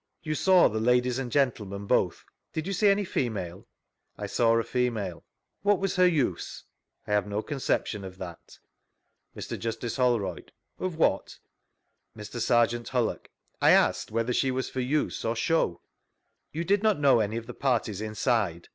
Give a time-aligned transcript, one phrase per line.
[0.23, 2.25] You saw the ladies and gentlemen both.
[2.53, 3.67] Did you see any female?—
[4.17, 5.23] I saw a female.
[5.63, 6.63] ■V Google STANLEY'S EVIDENCE 39 What was her use?—
[7.07, 8.57] I have no conception of that.
[9.37, 9.59] Mr.
[9.59, 11.37] Justice Holrovd: Of what?—
[12.17, 12.41] Mr.
[12.41, 13.29] Serjeant Hullock:
[13.61, 15.81] I aslced whether she was for use or show.
[16.51, 18.69] You did not know any of the parties inside?